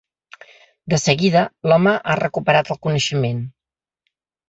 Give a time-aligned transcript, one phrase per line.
[0.93, 3.49] De seguida, l’home ha recuperat el coneixement.